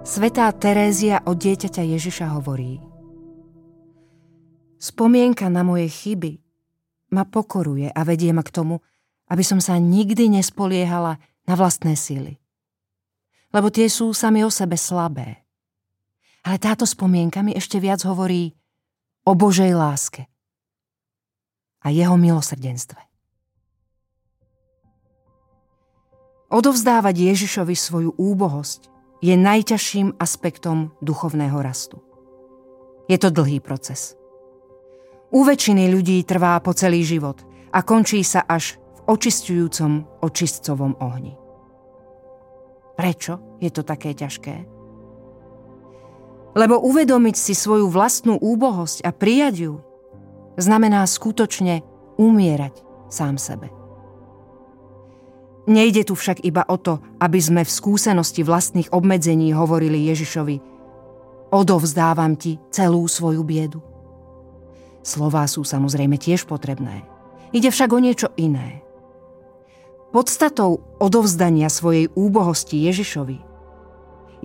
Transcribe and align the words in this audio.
Svetá 0.00 0.48
Terézia 0.56 1.20
od 1.28 1.36
dieťaťa 1.36 1.84
Ježiša 1.84 2.32
hovorí 2.32 2.80
Spomienka 4.80 5.52
na 5.52 5.60
moje 5.60 5.92
chyby 5.92 6.40
ma 7.12 7.28
pokoruje 7.28 7.92
a 7.92 8.00
vedie 8.08 8.32
ma 8.32 8.40
k 8.40 8.48
tomu, 8.48 8.80
aby 9.28 9.44
som 9.44 9.60
sa 9.60 9.76
nikdy 9.76 10.32
nespoliehala 10.32 11.20
na 11.44 11.52
vlastné 11.52 12.00
síly. 12.00 12.40
Lebo 13.52 13.68
tie 13.68 13.92
sú 13.92 14.16
sami 14.16 14.40
o 14.40 14.48
sebe 14.48 14.80
slabé. 14.80 15.44
Ale 16.48 16.56
táto 16.56 16.88
spomienka 16.88 17.44
mi 17.44 17.52
ešte 17.52 17.76
viac 17.76 18.00
hovorí 18.08 18.56
o 19.28 19.36
Božej 19.36 19.76
láske 19.76 20.32
a 21.84 21.92
jeho 21.92 22.16
milosrdenstve. 22.16 23.04
Odovzdávať 26.48 27.36
Ježišovi 27.36 27.76
svoju 27.76 28.16
úbohosť 28.16 28.99
je 29.20 29.36
najťažším 29.36 30.16
aspektom 30.16 30.96
duchovného 31.04 31.60
rastu. 31.60 32.00
Je 33.08 33.20
to 33.20 33.28
dlhý 33.28 33.60
proces. 33.60 34.16
U 35.30 35.46
väčšiny 35.46 35.92
ľudí 35.92 36.18
trvá 36.26 36.58
po 36.58 36.74
celý 36.74 37.04
život 37.06 37.38
a 37.70 37.84
končí 37.86 38.24
sa 38.26 38.42
až 38.48 38.80
v 38.80 39.00
očistujúcom 39.14 40.24
očistcovom 40.24 40.98
ohni. 40.98 41.36
Prečo 42.98 43.60
je 43.62 43.70
to 43.70 43.86
také 43.86 44.12
ťažké? 44.12 44.66
Lebo 46.50 46.82
uvedomiť 46.82 47.36
si 47.38 47.54
svoju 47.54 47.86
vlastnú 47.86 48.34
úbohosť 48.36 49.06
a 49.06 49.14
prijať 49.14 49.70
ju 49.70 49.74
znamená 50.58 51.06
skutočne 51.06 51.86
umierať 52.18 52.82
sám 53.06 53.38
sebe. 53.38 53.79
Nejde 55.70 56.02
tu 56.02 56.18
však 56.18 56.42
iba 56.42 56.66
o 56.66 56.74
to, 56.74 56.98
aby 57.22 57.38
sme 57.38 57.62
v 57.62 57.70
skúsenosti 57.70 58.42
vlastných 58.42 58.90
obmedzení 58.90 59.54
hovorili 59.54 60.10
Ježišovi 60.10 60.70
Odovzdávam 61.50 62.38
ti 62.38 62.62
celú 62.70 63.02
svoju 63.10 63.42
biedu. 63.42 63.82
Slová 65.02 65.50
sú 65.50 65.66
samozrejme 65.66 66.14
tiež 66.14 66.46
potrebné. 66.46 67.02
Ide 67.50 67.74
však 67.74 67.90
o 67.90 67.98
niečo 67.98 68.30
iné. 68.38 68.86
Podstatou 70.14 70.98
odovzdania 71.02 71.66
svojej 71.66 72.06
úbohosti 72.14 72.86
Ježišovi 72.86 73.38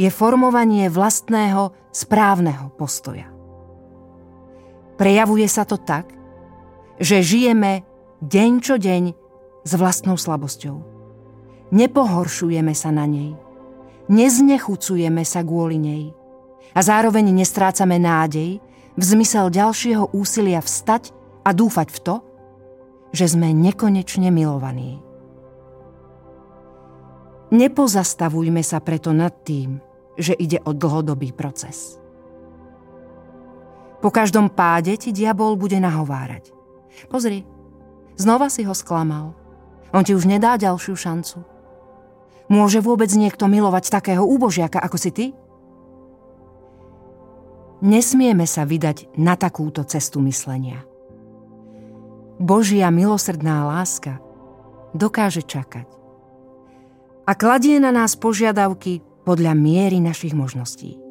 je 0.00 0.08
formovanie 0.08 0.88
vlastného 0.88 1.76
správneho 1.92 2.72
postoja. 2.72 3.28
Prejavuje 4.96 5.48
sa 5.48 5.68
to 5.68 5.76
tak, 5.76 6.08
že 6.96 7.20
žijeme 7.20 7.84
deň 8.24 8.52
čo 8.64 8.80
deň 8.80 9.04
s 9.64 9.72
vlastnou 9.76 10.16
slabosťou 10.16 10.93
Nepohoršujeme 11.74 12.70
sa 12.70 12.94
na 12.94 13.02
nej. 13.02 13.34
Neznechucujeme 14.06 15.26
sa 15.26 15.42
kvôli 15.42 15.82
nej. 15.82 16.04
A 16.70 16.80
zároveň 16.86 17.34
nestrácame 17.34 17.98
nádej 17.98 18.62
v 18.94 19.02
zmysel 19.02 19.50
ďalšieho 19.50 20.14
úsilia 20.14 20.62
vstať 20.62 21.10
a 21.42 21.50
dúfať 21.50 21.88
v 21.90 21.98
to, 21.98 22.16
že 23.10 23.34
sme 23.34 23.50
nekonečne 23.50 24.30
milovaní. 24.30 25.02
Nepozastavujme 27.50 28.62
sa 28.62 28.78
preto 28.78 29.10
nad 29.10 29.34
tým, 29.42 29.78
že 30.14 30.34
ide 30.34 30.62
o 30.62 30.70
dlhodobý 30.70 31.34
proces. 31.34 31.98
Po 33.98 34.14
každom 34.14 34.50
páde 34.50 34.94
ti 34.94 35.10
diabol 35.10 35.58
bude 35.58 35.78
nahovárať. 35.82 36.54
Pozri, 37.10 37.42
znova 38.14 38.46
si 38.46 38.62
ho 38.62 38.74
sklamal. 38.74 39.34
On 39.94 40.02
ti 40.02 40.14
už 40.14 40.26
nedá 40.26 40.58
ďalšiu 40.58 40.94
šancu. 40.98 41.53
Môže 42.48 42.80
vôbec 42.84 43.08
niekto 43.16 43.48
milovať 43.48 43.88
takého 43.88 44.24
úbožiaka 44.24 44.80
ako 44.80 44.96
si 45.00 45.10
ty? 45.10 45.26
Nesmieme 47.84 48.48
sa 48.48 48.64
vydať 48.64 49.12
na 49.20 49.36
takúto 49.36 49.84
cestu 49.84 50.24
myslenia. 50.24 50.84
Božia 52.40 52.88
milosrdná 52.88 53.68
láska 53.68 54.20
dokáže 54.96 55.44
čakať 55.44 55.86
a 57.24 57.32
kladie 57.36 57.76
na 57.80 57.92
nás 57.92 58.16
požiadavky 58.16 59.00
podľa 59.24 59.56
miery 59.56 60.00
našich 60.00 60.36
možností. 60.36 61.03